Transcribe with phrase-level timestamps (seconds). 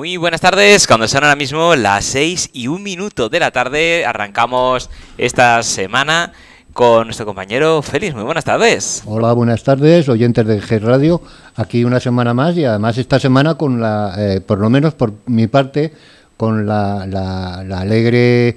[0.00, 4.06] Muy buenas tardes, cuando son ahora mismo las 6 y un minuto de la tarde,
[4.06, 4.88] arrancamos
[5.18, 6.32] esta semana
[6.72, 8.14] con nuestro compañero Félix.
[8.14, 9.02] Muy buenas tardes.
[9.04, 11.20] Hola, buenas tardes, oyentes de G Radio.
[11.54, 15.12] Aquí una semana más y además esta semana con la, eh, por lo menos por
[15.26, 15.92] mi parte,
[16.40, 18.56] con la, la, alegre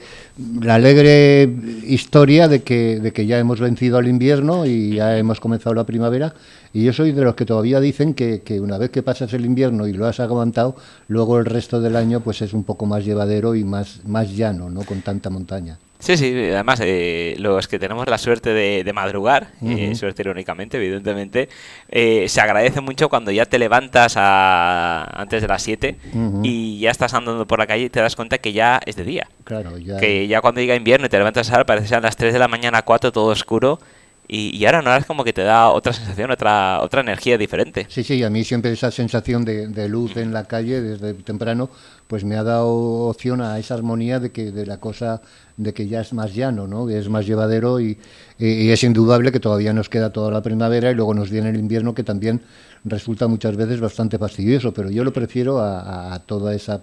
[0.61, 1.53] la alegre
[1.85, 5.83] historia de que, de que ya hemos vencido al invierno y ya hemos comenzado la
[5.83, 6.33] primavera.
[6.71, 9.43] Y yo soy de los que todavía dicen que, que una vez que pasas el
[9.43, 10.77] invierno y lo has aguantado,
[11.09, 14.69] luego el resto del año pues es un poco más llevadero y más, más llano,
[14.69, 15.77] no con tanta montaña.
[16.03, 21.47] Sí, sí, además eh, los que tenemos la suerte de, madrugar, eh, suerte irónicamente, evidentemente,
[21.87, 25.95] eh, se agradece mucho cuando ya te levantas a, antes de las 7
[26.43, 29.05] y ya estás andando por la calle y te das cuenta que ya es de
[29.05, 29.29] día.
[29.45, 29.97] Claro, ya.
[29.97, 32.39] Que ya cuando llega invierno y te levantas a parece que sean las 3 de
[32.39, 33.79] la mañana, 4, todo oscuro.
[34.27, 37.85] Y, ahora no es como que te da otra sensación, otra otra energía diferente.
[37.89, 41.69] Sí, sí, a mí siempre esa sensación de, de luz en la calle desde temprano,
[42.07, 42.69] pues me ha dado
[43.09, 45.21] opción a esa armonía de que de la cosa
[45.57, 46.89] de que ya es más llano, ¿no?
[46.89, 47.97] es más llevadero y,
[48.39, 51.93] es indudable que todavía nos queda toda la primavera y luego nos viene el invierno
[51.93, 52.41] que también
[52.83, 56.73] resulta muchas veces bastante fastidioso, pero yo lo prefiero a, todo ese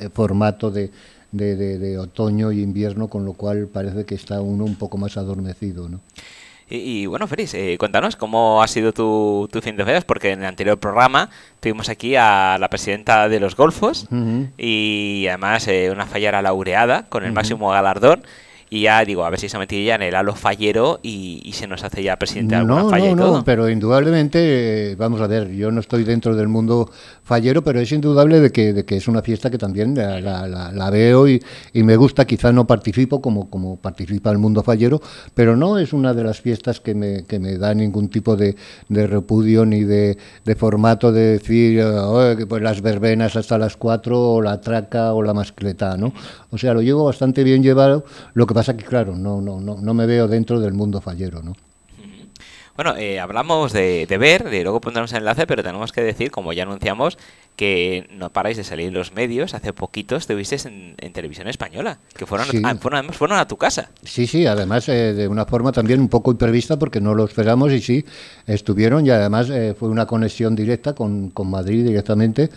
[0.00, 0.90] eh, formato de,
[1.30, 5.88] de, otoño y invierno, con lo cual parece que está uno un poco más adormecido.
[5.88, 6.00] ¿no?
[6.68, 10.40] Y, bueno, Félix, eh, cuéntanos cómo ha sido tu, tu fin de feas, porque en
[10.40, 14.08] el anterior programa tuvimos aquí a la presidenta de los Golfos
[14.58, 18.24] y además eh, una fallera laureada con el máximo galardón
[18.68, 21.52] y ya digo, a ver si se ha metido ya en el halo fallero y,
[21.52, 25.26] se nos hace ya presidente de alguna no, falla no, No, pero indudablemente, vamos a
[25.26, 26.90] ver, yo no estoy dentro del mundo
[27.22, 30.90] fallero, pero es indudable de que, de que es una fiesta que también la, la,
[30.90, 31.42] veo y,
[31.72, 35.00] y, me gusta, quizás no participo como, como participa el mundo fallero,
[35.34, 38.56] pero no es una de las fiestas que me, que me da ningún tipo de,
[38.88, 41.82] de repudio ni de, de, formato de decir,
[42.48, 46.12] pues las verbenas hasta las cuatro o la traca o la mascleta, ¿no?
[46.56, 49.76] O sea, lo llevo bastante bien llevado, lo que pasa que, claro, no, no, no,
[49.76, 51.52] no me veo dentro del mundo fallero, ¿no?
[52.76, 56.54] Bueno, eh, hablamos de, ver, de luego pondremos el enlace, pero tenemos que decir, como
[56.54, 57.18] ya anunciamos,
[57.56, 59.54] que no paráis de salir en los medios.
[59.54, 63.90] Hace poquito estuviste en, televisión española, que fueron, a, fueron, fueron, a tu casa.
[64.04, 67.72] Sí, sí, además eh, de una forma también un poco imprevista porque no lo esperamos
[67.72, 68.04] y sí,
[68.46, 72.50] estuvieron y además eh, fue una conexión directa con, con Madrid directamente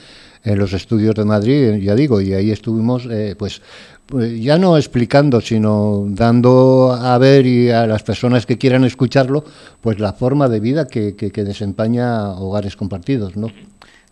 [0.43, 3.61] en los estudios de Madrid, ya digo, y ahí estuvimos, pues
[4.09, 9.43] pues ya no explicando, sino dando a ver y a las personas que quieran escucharlo,
[9.81, 13.51] pues la forma de vida que, que, que desempeña Hogares Compartidos, ¿no?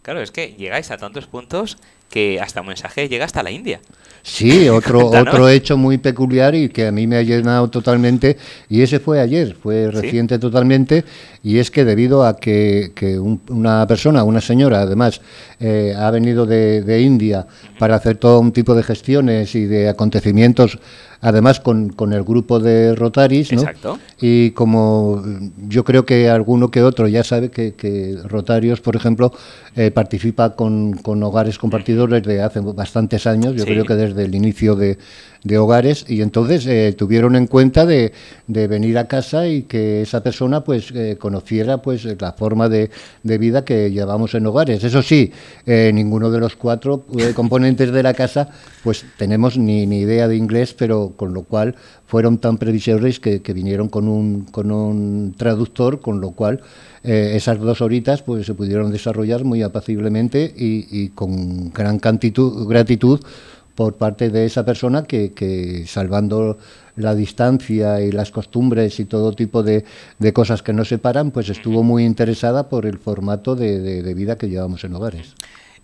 [0.07, 1.77] Claro, es que llegáis a tantos puntos
[2.09, 3.79] que hasta un mensaje llega hasta la India.
[4.23, 8.37] Sí, otro, otro hecho muy peculiar y que a mí me ha llenado totalmente,
[8.69, 11.05] y ese fue ayer, fue reciente totalmente,
[11.43, 15.21] y es que debido a que, que una persona, una señora además,
[15.59, 17.47] eh, ha venido de, de India
[17.79, 20.77] para hacer todo un tipo de gestiones y de acontecimientos
[21.21, 23.61] además con, con el grupo de Rotaris, ¿no?
[23.61, 23.99] Exacto.
[24.21, 25.23] Y como
[25.67, 29.31] yo creo que alguno que otro ya sabe que, que Rotarios, por ejemplo,
[29.75, 34.35] eh, participa con, con, hogares compartidos desde hace bastantes años, yo creo que desde el
[34.35, 34.99] inicio de,
[35.43, 38.13] de hogares y entonces eh, tuvieron en cuenta de,
[38.47, 42.89] venir a casa y que esa persona pues eh, conociera pues la forma de,
[43.23, 44.83] de, vida que llevamos en hogares.
[44.83, 45.31] Eso sí,
[45.65, 47.03] eh, ninguno de los cuatro
[47.35, 48.49] componentes de la casa
[48.83, 51.75] pues tenemos ni, ni, idea de inglés, pero con lo cual
[52.05, 56.61] fueron tan previsores que, que vinieron con un, con un traductor, con lo cual
[57.03, 63.21] esas dos horitas pues se pudieron desarrollar muy apaciblemente y, y con gran cantitud, gratitud
[63.77, 66.57] por parte de esa persona que, que salvando
[66.95, 69.85] la distancia y las costumbres y todo tipo de,
[70.17, 74.13] de, cosas que nos separan, pues estuvo muy interesada por el formato de, de, de
[74.15, 75.35] vida que llevamos en hogares.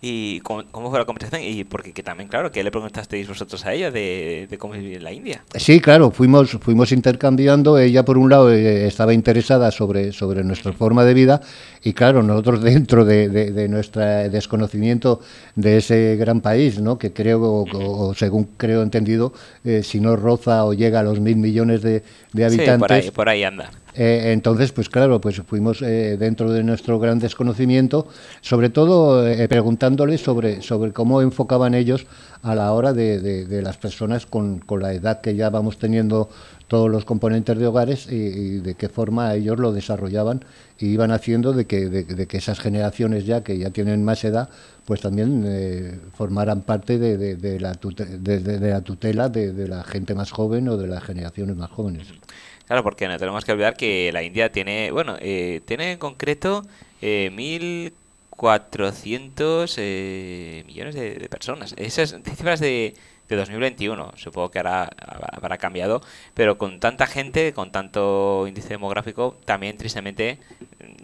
[0.05, 1.41] ¿Y cómo, fue la conversación?
[1.49, 5.03] Y porque que también, claro, ¿qué le preguntasteis vosotros a ella de, cómo vivir en
[5.05, 5.45] la India?
[5.55, 7.79] Sí, claro, fuimos, fuimos intercambiando.
[7.79, 11.39] Ella, por un lado, eh, estaba interesada sobre, sobre nuestra forma de vida
[11.85, 15.21] y, claro, nosotros dentro de, de, nuestro desconocimiento
[15.55, 16.97] de ese gran país, ¿no?
[16.97, 19.31] que creo, o, según creo entendido,
[19.63, 22.03] eh, si no roza o llega a los mil millones de,
[22.33, 22.73] habitantes...
[22.73, 23.71] Sí, por ahí, por ahí anda.
[23.95, 28.07] Eh, entonces, pues claro, pues fuimos eh, dentro de nuestro gran desconocimiento,
[28.42, 32.07] sobre todo eh, preguntándoles sobre, sobre cómo enfocaban ellos
[32.42, 36.30] a la hora de, de, las personas con, con, la edad que ya vamos teniendo
[36.68, 40.44] todos los componentes de hogares y, de qué forma ellos lo desarrollaban
[40.78, 44.50] y iban haciendo de que, de, que esas generaciones ya que ya tienen más edad,
[44.85, 50.77] pues también formaran parte de, la de, la tutela de la gente más joven o
[50.77, 52.07] de las generaciones más jóvenes.
[52.65, 56.63] Claro, porque no tenemos que olvidar que la India tiene, bueno, eh, tiene en concreto
[57.01, 57.91] eh,
[58.30, 59.77] 400
[60.65, 61.75] millones de, personas.
[61.77, 62.95] Esas cifras de,
[63.33, 64.13] de 2021.
[64.15, 64.89] Supongo que ahora
[65.31, 66.01] habrá cambiado,
[66.33, 70.39] pero con tanta gente, con tanto índice demográfico, también tristemente,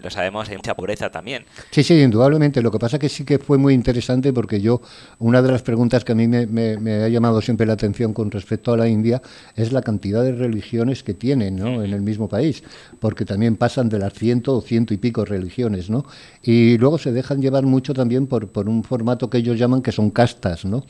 [0.02, 1.46] lo sabemos, hay mucha pobreza también.
[1.72, 2.62] Sí, sí, indudablemente.
[2.62, 4.82] Lo que pasa que sí que fue muy interesante porque yo,
[5.20, 8.74] una de las preguntas que a mí me, ha llamado siempre la atención con respecto
[8.74, 9.22] a la India
[9.56, 11.84] es la cantidad de religiones que tienen ¿no?
[11.84, 12.64] en el mismo país,
[13.00, 16.06] porque también pasan de las ciento o ciento y pico religiones, ¿no?
[16.44, 19.92] Y luego se dejan llevar mucho también por, por un formato que ellos llaman que
[19.92, 20.84] son castas, ¿no?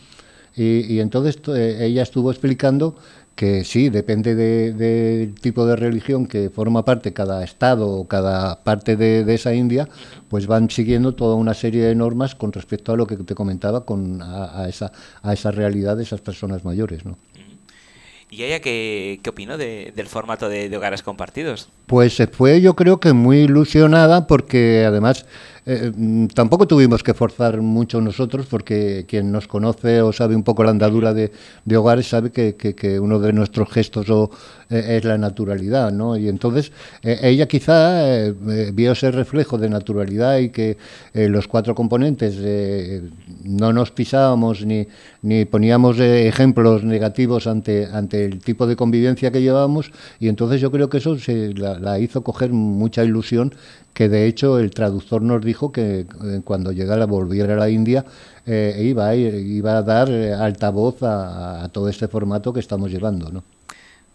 [0.55, 2.95] Y, entonces eh, ella estuvo explicando
[3.35, 8.97] que sí, depende del tipo de religión que forma parte cada estado o cada parte
[8.97, 9.87] de, esa India,
[10.27, 13.85] pues van siguiendo toda una serie de normas con respecto a lo que te comentaba,
[13.85, 14.91] con a, esa,
[15.21, 17.05] a esa realidad de esas personas mayores.
[17.05, 17.17] ¿no?
[18.29, 21.69] ¿Y ella qué, qué opinó del formato de, de, hogares compartidos?
[21.89, 25.25] Pues se fue yo creo que muy ilusionada porque además
[25.65, 30.43] eh, mm, tampoco tuvimos que forzar mucho nosotros porque quien nos conoce o sabe un
[30.43, 31.31] poco la andadura de,
[31.75, 34.31] hogares sabe que, que, uno de nuestros gestos o,
[34.69, 36.17] eh, es la naturalidad, ¿no?
[36.17, 36.71] Y entonces
[37.03, 38.03] eh, ella quizá
[38.73, 40.77] vio ese reflejo de naturalidad y que
[41.13, 42.37] los cuatro componentes
[43.43, 44.87] no nos pisábamos ni,
[45.21, 50.71] ni poníamos ejemplos negativos ante, ante el tipo de convivencia que llevábamos y entonces yo
[50.71, 53.53] creo que eso se la, la hizo coger mucha ilusión
[53.93, 58.05] que de hecho el traductor nos dijo que eh, cuando llegara, volviera a la India,
[58.45, 62.91] eh, iba, a, iba a dar eh, altavoz a, a, todo este formato que estamos
[62.91, 63.29] llevando.
[63.29, 63.43] ¿no?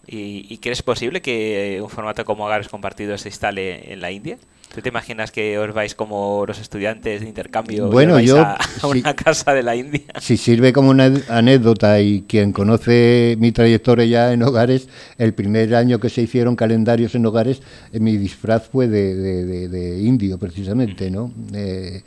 [0.06, 4.38] ¿Y, ¿Y crees posible que un formato como Hogares Compartidos se instale en la India?
[4.74, 9.14] ¿Tú te imaginas que os vais como los estudiantes de intercambio bueno, yo, a, una
[9.14, 10.00] casa de la India?
[10.20, 15.76] Si sirve como una anécdota y quien conoce mi trayectoria ya en hogares, el primer
[15.76, 17.62] año que se hicieron calendarios en hogares,
[17.92, 21.30] eh, mi disfraz fue de, indio precisamente, ¿no?
[21.36, 22.02] de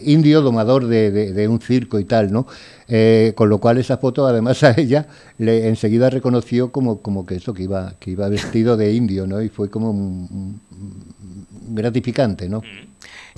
[0.00, 2.46] indio domador de, un circo y tal, ¿no?
[2.88, 5.06] Eh, con lo cual esa foto además a ella
[5.38, 9.40] le enseguida reconoció como, como que eso, que iba, que iba vestido de indio, ¿no?
[9.40, 10.58] Y fue como
[11.68, 12.62] gratificante, ¿no?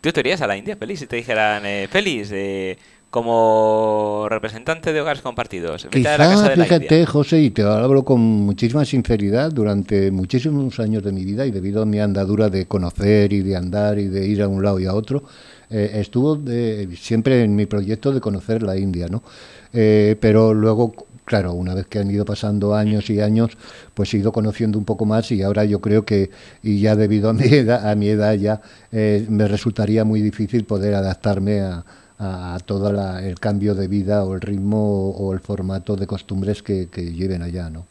[0.04, 2.76] ¿Tú te irías a la India, Félix, si te dijeran, eh, Félix, eh,
[3.08, 5.88] como representante de hogares compartidos?
[5.90, 11.46] Quizá, fíjate, José, y te hablo con muchísima sinceridad, durante muchísimos años de mi vida
[11.46, 14.62] y debido a mi andadura de conocer y de andar y de ir a un
[14.62, 15.24] lado y a otro,
[15.70, 16.38] eh, estuvo
[17.00, 19.22] siempre en mi proyecto de conocer la India, ¿no?
[19.72, 20.92] Eh, pero luego
[21.24, 23.56] claro, una vez que han ido pasando años y años,
[23.94, 26.30] pues he ido conociendo un poco más y ahora yo creo que,
[26.62, 28.60] y ya debido a mi edad, a mi edad ya,
[28.92, 31.84] eh, me resultaría muy difícil poder adaptarme a,
[32.64, 37.42] todo el cambio de vida o el ritmo o, el formato de costumbres que, lleven
[37.42, 37.84] allá, ¿no?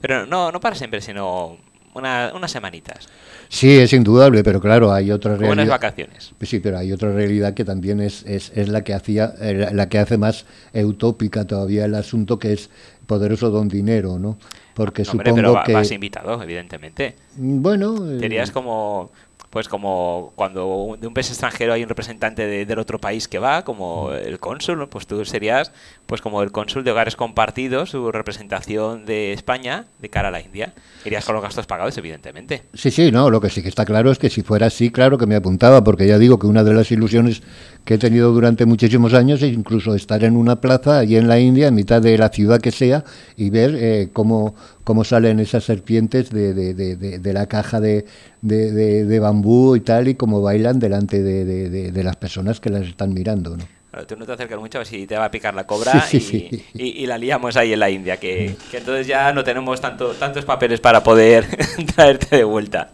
[0.00, 1.58] Pero no, no para siempre, sino
[1.94, 3.08] unas semanitas.
[3.48, 5.48] Sí, es indudable, pero claro, hay otra realidad.
[5.48, 6.34] Buenas vacaciones.
[6.42, 9.88] Sí, pero hay otra realidad que también es, es, es la que hacía, eh, la
[9.88, 12.70] que hace más utópica todavía el asunto, que es
[13.06, 14.38] poderoso don dinero, ¿no?
[14.74, 17.14] Porque supongo pero que vas invitado, evidentemente.
[17.36, 19.12] Bueno, serías eh, como
[19.54, 23.64] pues como cuando de un país extranjero hay un representante del otro país que va,
[23.64, 25.70] como el cónsul, pues tú serías
[26.06, 30.40] pues como el cónsul de hogares compartidos, su representación de España de cara a la
[30.40, 30.74] India.
[31.04, 32.62] Irías con los gastos pagados, evidentemente.
[32.74, 35.18] Sí, sí, no, lo que sí que está claro es que si fuera así, claro
[35.18, 37.42] que me apuntaba, porque ya digo que una de las ilusiones
[37.84, 41.38] que he tenido durante muchísimos años es incluso estar en una plaza allí en la
[41.38, 43.04] India, en mitad de la ciudad que sea,
[43.36, 48.04] y ver eh, cómo cómo salen esas serpientes de, de, de, de la caja de,
[49.20, 53.56] bambú y tal, y cómo bailan delante de, las personas que las están mirando.
[53.56, 53.64] ¿no?
[54.06, 56.62] Tú no te acercas mucho a ver si te va a picar la cobra y,
[56.74, 60.44] Y, la liamos ahí en la India, que, que, entonces ya no tenemos tanto, tantos
[60.44, 61.46] papeles para poder
[61.94, 62.90] traerte de vuelta.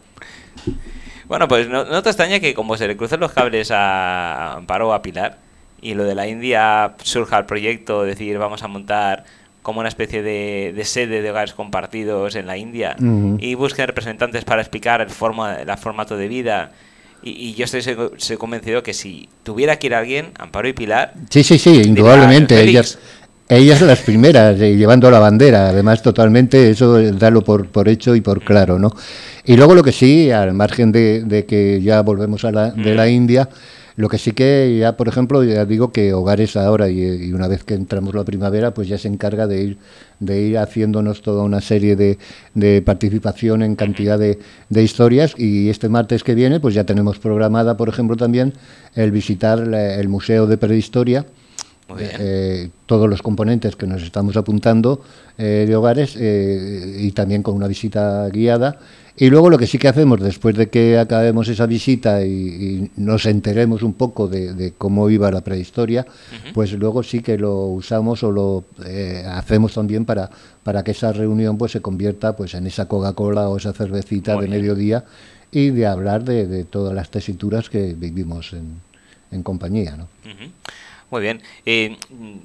[1.27, 4.89] Bueno, pues no, no, te extraña que como se le crucen los cables a Amparo
[4.89, 5.39] o a Pilar
[5.81, 9.25] y lo de la India surja el proyecto, decir vamos a montar
[9.63, 12.97] como una especie de, sede de hogares compartidos en la India
[13.39, 16.73] y busquen representantes para explicar el, forma, el formato de vida.
[17.23, 21.15] Y, yo estoy convencido que si tuviera que ir alguien, Amparo y Pilar.
[21.29, 22.61] Sí, sí, sí, indudablemente.
[22.61, 22.99] Ellas,
[23.49, 28.21] ellas las primeras, eh, llevando la bandera, además totalmente, eso darlo por, por hecho y
[28.21, 28.95] por claro, ¿no?
[29.45, 32.95] Y luego lo que sí, al margen de, de que ya volvemos a la, de
[32.95, 33.49] la India,
[33.97, 37.65] lo que sí que ya, por ejemplo, ya digo que Hogares ahora y, una vez
[37.65, 39.79] que entramos la primavera, pues ya se encarga de ir,
[40.21, 42.19] de ir haciéndonos toda una serie de,
[42.55, 45.35] de participación en cantidad de, de, historias.
[45.37, 48.55] Y este martes que viene, pues ya tenemos programada, por ejemplo, también
[48.95, 51.27] el visitar el Museo de Prehistoria.
[51.99, 55.03] Eh, todos los componentes que nos estamos apuntando
[55.39, 58.79] eh, de hogares eh, y también con una visita guiada
[59.21, 63.27] Y luego lo que sí que hacemos después de que acabemos esa visita y, nos
[63.27, 66.07] enteremos un poco de, cómo iba la prehistoria,
[66.55, 70.31] pues luego sí que lo usamos o lo eh, hacemos también para,
[70.63, 74.49] para que esa reunión pues se convierta pues en esa Coca-Cola o esa cervecita de
[74.49, 75.05] mediodía
[75.53, 79.99] y de hablar de, todas las tesituras que vivimos en, compañía.
[79.99, 80.09] ¿no?
[81.11, 81.43] Muy bien.
[81.67, 81.99] Eh,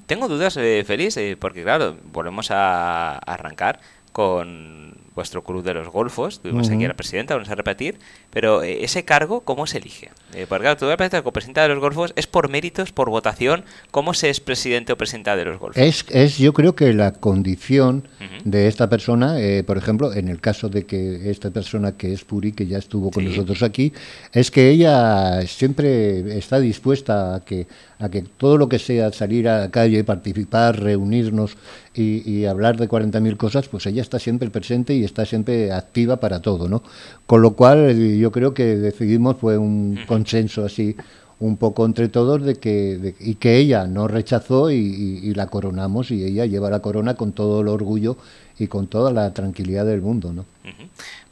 [0.08, 3.80] tengo dudas, eh, Félix, eh, porque claro, volvemos a arrancar
[4.12, 7.98] con vuestro club de los golfos, tuvimos aquí a la presidenta, vamos a repetir,
[8.32, 10.12] pero eh, ese cargo, ¿cómo se elige?
[10.34, 13.64] Eh, porque claro, tú la copresidenta de los golfos, ¿es por méritos, por votación?
[13.92, 15.82] ¿Cómo se es presidente o presidenta de los golfos?
[15.82, 18.08] Es, es yo creo que la condición
[18.44, 22.26] de esta persona, eh, por ejemplo, en el caso de que esta persona que es
[22.26, 23.94] Puri, que ya estuvo con nosotros aquí,
[24.34, 27.68] es que ella siempre está dispuesta a que
[28.00, 31.58] a que todo lo que sea salir a la calle, participar, reunirnos
[31.94, 36.42] y, hablar de 40.000 cosas, pues ella está siempre presente y está siempre activa para
[36.42, 36.84] todo, ¿no?
[37.26, 40.96] Con lo cual eh, yo creo que decidimos, fue un consenso así
[41.40, 46.24] un poco entre todos de que y que ella no rechazó y, la coronamos y
[46.24, 48.18] ella lleva la corona con todo el orgullo
[48.58, 50.46] y con toda la tranquilidad del mundo, ¿no?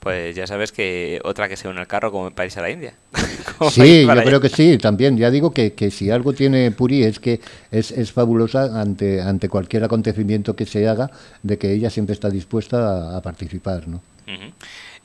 [0.04, 2.70] Pues ya sabes que otra que se une al carro como en país a la
[2.70, 2.94] India.
[3.72, 5.18] sí, yo creo que sí, también.
[5.18, 7.40] Ya digo que, que si algo tiene Puri es que
[7.72, 11.10] es, es, fabulosa ante, ante cualquier acontecimiento que se haga,
[11.42, 14.02] de que ella siempre está dispuesta a, participar, ¿no?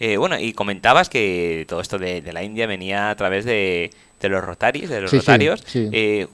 [0.00, 3.90] Eh, bueno, y comentabas que todo esto de, la India venía a través de,
[4.20, 5.62] de los rotarios, de los rotarios.
[5.74, 6.26] Eh,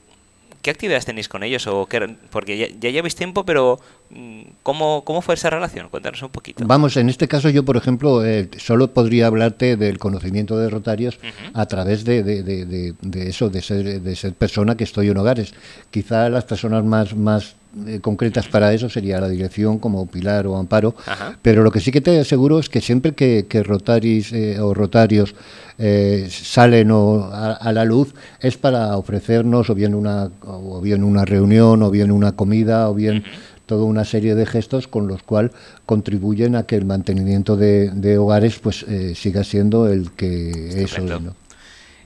[0.65, 1.67] ¿Qué actividades tenéis con ellos?
[1.67, 1.87] O
[2.31, 3.79] porque ya, ya, lleváis tiempo, pero
[4.09, 5.91] mm, ¿cómo, ¿cómo fue esa relación?
[5.91, 6.65] Cuéntanos un poquito.
[6.67, 11.19] Vamos, en este caso yo, por ejemplo, eh, solo podría hablarte del conocimiento de Rotarios
[11.53, 15.53] a través de, de, de, eso, de ser, de ser persona que estoy en hogares.
[15.91, 17.57] Quizá las personas más, más
[17.87, 20.95] eh, concretas para eso sería la dirección como Pilar o Amparo,
[21.43, 24.75] pero lo que sí que te aseguro es que siempre que, que Rotaris eh, o
[24.75, 25.35] Rotarios
[25.79, 31.83] eh, salen a, la luz es para ofrecernos o bien una o bien una reunión
[31.83, 33.25] o bien una comida o bien
[33.67, 35.51] toda una serie de gestos con los cuales
[35.87, 41.11] contribuyen a que el mantenimiento de, hogares pues eh, siga siendo el que es hoy,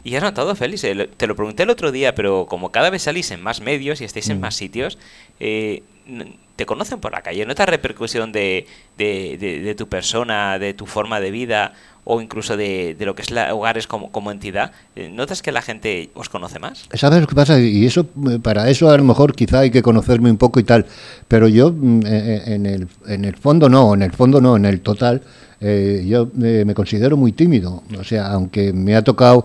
[0.05, 3.03] Y has notado, Félix, eh, te lo pregunté el otro día, pero como cada vez
[3.03, 4.41] salís en más medios y estáis en mm.
[4.41, 4.99] más sitios,
[5.39, 11.21] te conocen por la calle, ¿nota repercusión de, de, de, tu persona, de tu forma
[11.21, 11.75] de vida
[12.11, 15.61] o incluso de, lo que es la hogares como, como entidad, eh, ¿notas que la
[15.61, 16.89] gente os conoce más?
[16.95, 17.61] ¿Sabes lo que pasa?
[17.61, 20.65] Y eso, eh, para eso a lo mejor quizá hay que conocerme un poco y
[20.65, 20.87] tal,
[21.29, 24.65] pero yo mm, eh, en el, en el fondo no, en el fondo no, en
[24.65, 25.23] el total,
[25.61, 29.45] yo me considero muy tímido, o sea, aunque me ha tocado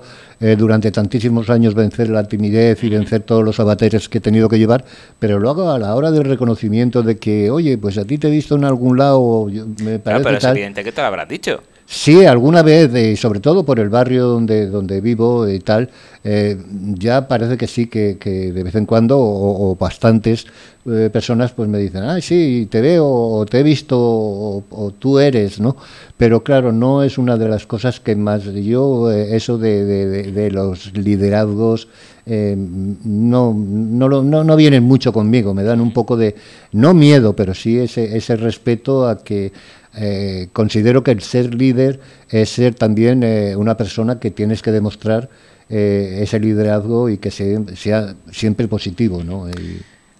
[0.60, 4.60] durante tantísimos años vencer la timidez y vencer todos los abateres que he tenido que
[4.60, 4.86] llevar,
[5.18, 8.32] pero luego a la hora del reconocimiento de que, oye, pues a ti te he
[8.32, 9.48] visto en algún lado,
[9.84, 11.64] me parece pero es evidente que te lo habrás dicho.
[11.86, 15.90] Sí, alguna vez, y sobre todo por el barrio donde, donde vivo y tal,
[16.24, 16.58] eh,
[16.98, 20.46] ya parece que sí, que, de vez en cuando, o, bastantes
[20.90, 25.20] eh, personas pues me dicen, ay, sí, te veo, o te he visto, o, tú
[25.20, 25.76] eres, ¿no?
[26.16, 30.52] Pero claro, no es una de las cosas que más yo, eh, eso de, de,
[30.52, 31.90] los liderazgos,
[32.26, 36.36] no, no, no, no vienen mucho conmigo, me dan un poco de,
[36.72, 39.52] no miedo, pero sí ese, ese respeto a que
[39.96, 44.72] eh, considero que el ser líder es ser también eh, una persona que tienes que
[44.72, 45.30] demostrar
[45.70, 49.48] eh, ese liderazgo y que sea, siempre positivo, ¿no?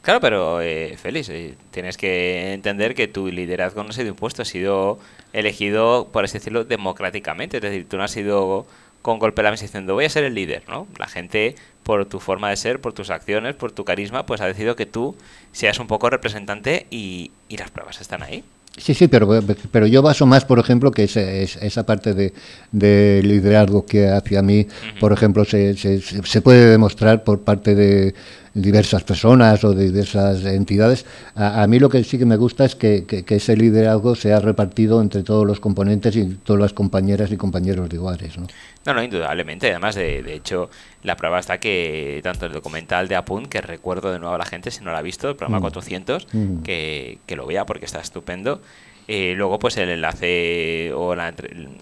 [0.02, 0.60] Claro, pero
[0.98, 1.32] Félix,
[1.72, 5.00] tienes que entender que tu liderazgo no ha sido impuesto, ha sido
[5.32, 7.58] elegido, por así decirlo, democráticamente.
[7.58, 8.68] Es decir, tú no has sido
[9.02, 10.88] con golpe de la mesa diciendo voy a ser el líder, ¿no?
[10.98, 14.46] La gente, por tu forma de ser, por tus acciones, por tu carisma, pues ha
[14.46, 15.16] decidido que tú
[15.54, 18.44] seas un poco representante y las pruebas están ahí.
[18.76, 19.30] Sí, sí, pero,
[19.72, 22.34] pero yo baso más, por ejemplo, que esa, esa parte de,
[22.72, 24.66] de, liderazgo que hacia mí,
[25.00, 28.16] por ejemplo, se, se, se, puede demostrar por parte de
[28.54, 31.06] diversas personas o de diversas entidades.
[31.36, 35.02] A, mí lo que sí que me gusta es que, que, ese liderazgo sea repartido
[35.02, 38.38] entre todos los componentes y todas las compañeras y compañeros de iguales.
[38.38, 38.48] ¿no?
[38.86, 39.72] No, no, indudablemente.
[39.72, 40.70] Además, de, de hecho,
[41.02, 44.46] la prueba está que tanto el documental de Apunt, que recuerdo de nuevo a la
[44.46, 46.38] gente, si no lo ha visto, el programa 400, mm.
[46.38, 46.64] mm.
[46.64, 48.62] que, que, lo vea porque está estupendo.
[49.08, 51.34] Eh, luego, pues el enlace o la,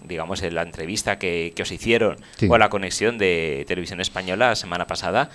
[0.08, 2.16] digamos la entrevista que, que os hicieron
[2.48, 5.30] o la conexión de Televisión Española la semana pasada,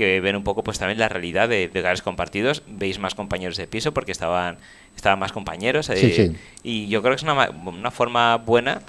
[0.00, 2.62] que ven un poco pues también la realidad de, de hogares compartidos.
[2.66, 4.56] Veis más compañeros de piso porque estaban,
[4.96, 5.90] estaban más compañeros.
[5.90, 8.80] Eh, y yo creo que es una, una forma buena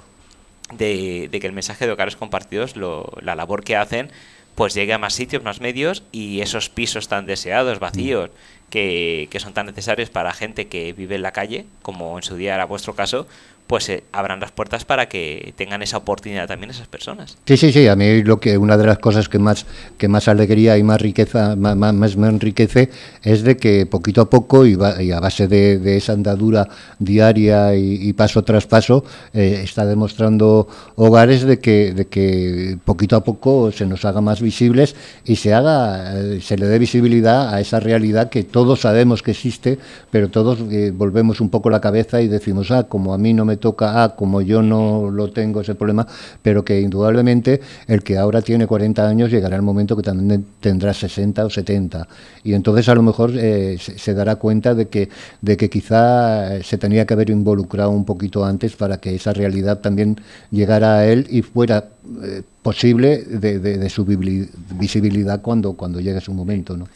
[0.72, 4.10] de, que el mensaje de hogares compartidos, la labor que hacen,
[4.54, 8.30] pues llegue a más sitios, más medios y esos pisos tan deseados, vacíos,
[8.70, 12.54] que, son tan necesarios para gente que vive en la calle, como en su día
[12.54, 13.26] era vuestro caso,
[13.66, 17.38] pues eh, abran las puertas para que tengan esa oportunidad también esas personas.
[17.46, 19.66] Sí, sí, sí, a mí lo que una de las cosas que más
[19.98, 22.90] que más alegría y más riqueza más, más me enriquece
[23.22, 28.42] es de que poquito a poco y, a base de, esa andadura diaria y, paso
[28.42, 34.04] tras paso eh, está demostrando hogares de que de que poquito a poco se nos
[34.04, 38.44] haga más visibles y se haga eh, se le dé visibilidad a esa realidad que
[38.44, 39.78] todos sabemos que existe,
[40.10, 40.58] pero todos
[40.92, 44.14] volvemos un poco la cabeza y decimos, ah, como a mí no me toca, ah,
[44.16, 46.06] como yo no lo tengo ese problema,
[46.42, 50.94] pero que indudablemente el que ahora tiene 40 años llegará el momento que también tendrá
[50.94, 52.08] 60 o 70.
[52.44, 55.08] Y entonces a lo mejor eh, se, dará cuenta de que,
[55.40, 59.80] de que quizá se tenía que haber involucrado un poquito antes para que esa realidad
[59.80, 61.88] también llegara a él y fuera
[62.22, 66.76] eh, posible de, su visibilidad cuando, cuando llegue su momento.
[66.76, 66.86] ¿no?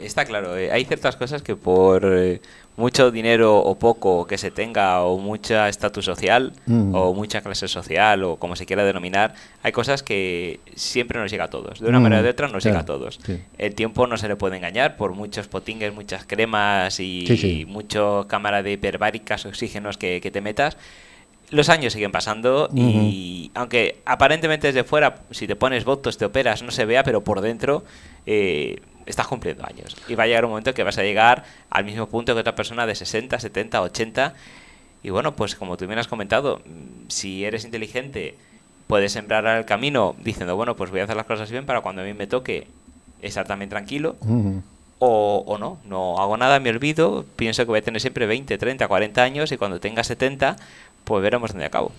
[0.00, 0.56] Está claro.
[0.56, 2.06] Eh, hay ciertas cosas que por
[2.76, 6.94] mucho dinero o poco que se tenga o mucha estatus social mm.
[6.94, 11.44] o mucha clase social o como se quiera denominar, hay cosas que siempre nos llega
[11.44, 11.80] a todos.
[11.80, 12.02] De una mm.
[12.02, 13.20] manera o de otra nos llega a todos.
[13.58, 18.62] El tiempo no se le puede engañar por muchos potingues, muchas cremas y, mucho cámara
[18.62, 20.76] de hiperbáricas, oxígenos que, te metas
[21.50, 26.62] los años siguen pasando y aunque aparentemente desde fuera, si te pones votos, te operas,
[26.62, 27.84] no se vea, pero por dentro
[28.24, 29.96] eh, estás cumpliendo años.
[30.08, 32.54] Y va a llegar un momento que vas a llegar al mismo punto que otra
[32.54, 34.34] persona de 60, 70, 80.
[35.02, 38.36] Y bueno, pues como tú bien has comentado, mm, si eres inteligente,
[38.86, 42.02] puedes sembrar el camino diciendo, bueno, pues voy a hacer las cosas bien para cuando
[42.02, 42.66] a mí me toque
[43.20, 44.16] estar también tranquilo.
[44.98, 48.56] o, o, no, no hago nada, me olvido, pienso que voy a tener siempre 20,
[48.56, 50.56] 30, 40 años y cuando tenga 70,
[51.02, 51.90] pues veremos dónde acabo.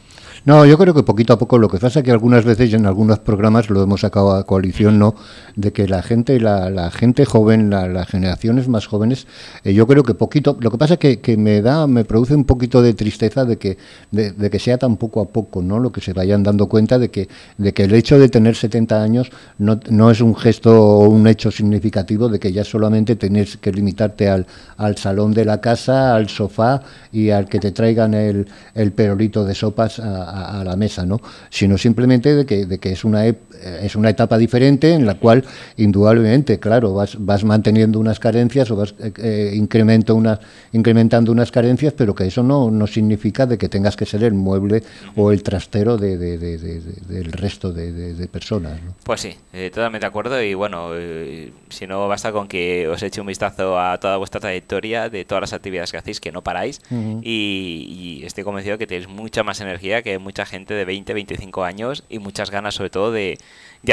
[0.46, 2.86] No, yo creo que poquito a poco lo que pasa es que algunas veces en
[2.86, 5.16] algunos programas lo hemos sacado a coalición, ¿no?
[5.56, 9.26] De que la gente, la, la gente joven, las generaciones más jóvenes,
[9.64, 12.36] eh, yo creo que poquito, lo que pasa es que, que, me da, me produce
[12.36, 13.78] un poquito de tristeza de que,
[14.12, 15.80] de, que sea tan poco a poco, ¿no?
[15.80, 19.02] Lo que se vayan dando cuenta de que, de que el hecho de tener 70
[19.02, 23.56] años no, no es un gesto o un hecho significativo de que ya solamente tienes
[23.56, 24.46] que limitarte al,
[24.76, 26.82] al salón de la casa, al sofá
[27.14, 31.22] y al que te traigan el, el perolito de sopas a, a, la mesa, ¿no?
[31.50, 35.44] sino simplemente de que, de que es, una, es una etapa diferente en la cual
[35.78, 40.40] indudablemente, claro, vas, vas manteniendo unas carencias o vas eh, eh incremento unas,
[40.72, 44.34] incrementando unas carencias, pero que eso no, no significa de que tengas que ser el
[44.34, 44.84] mueble
[45.16, 48.80] o el trastero de, del resto de, personas.
[49.04, 53.04] Pues sí, eh, totalmente de acuerdo y bueno, eh, si no basta con que os
[53.04, 56.42] eche un vistazo a toda vuestra trayectoria de todas las actividades que hacéis, que no
[56.42, 56.82] paráis
[57.22, 61.64] y, y estoy convencido que tenéis mucha más energía que mucha gente de 20, 25
[61.64, 63.38] años y muchas ganas sobre todo de,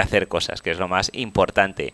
[0.00, 1.92] hacer cosas, que es lo más importante.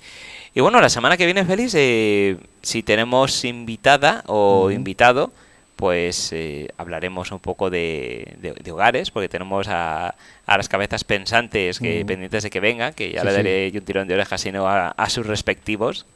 [0.55, 5.33] Y bueno, la semana que viene, Félix, eh, si tenemos invitada o invitado,
[5.77, 8.37] pues eh, hablaremos un poco de,
[8.71, 10.15] hogares, porque tenemos a,
[10.47, 14.09] a las cabezas pensantes que pendientes de que vengan, que ya le daré un tirón
[14.09, 16.07] de orejas, sino a, a sus respectivos,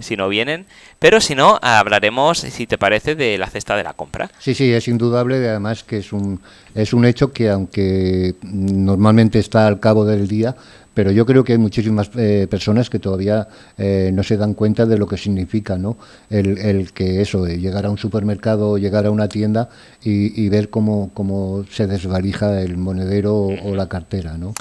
[0.00, 0.66] si no vienen.
[0.98, 4.30] Pero si no, hablaremos, si te parece, de la cesta de la compra.
[4.38, 6.40] Sí, sí, es indudable, además que es un,
[6.74, 10.56] es un hecho que aunque normalmente está al cabo del día,
[10.94, 14.86] pero yo creo que hay muchísimas eh, personas que todavía eh, no se dan cuenta
[14.86, 15.96] de lo que significa ¿no?
[16.30, 19.68] el, el que eso, llegar a un supermercado o llegar a una tienda
[20.02, 24.38] y, ver cómo, cómo se desvalija el monedero o, o la cartera.
[24.38, 24.54] ¿no?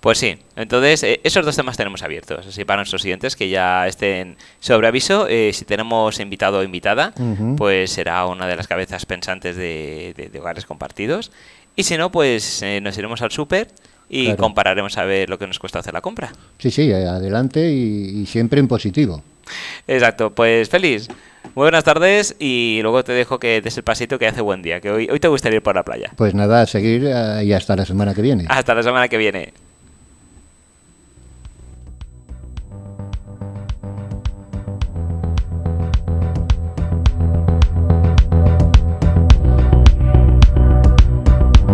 [0.00, 2.46] Pues sí, entonces eh, esos dos temas tenemos abiertos.
[2.46, 7.12] Así para nuestros siguientes que ya estén sobre aviso, eh, si tenemos invitado o invitada,
[7.56, 11.32] pues será una de las cabezas pensantes de, hogares compartidos.
[11.74, 13.68] Y si no, pues eh, nos iremos al súper
[14.08, 16.32] y compararemos a ver lo que nos cuesta hacer la compra.
[16.58, 19.22] Sí, sí, adelante y, y siempre en positivo.
[19.86, 21.08] Exacto, pues feliz.
[21.54, 24.80] Muy buenas tardes y luego te dejo que des el pasito que hace buen día,
[24.80, 26.12] que hoy, hoy te gustaría ir por la playa.
[26.14, 27.02] Pues nada, a seguir
[27.42, 28.46] y hasta la semana que viene.
[28.48, 29.52] Hasta la semana que viene.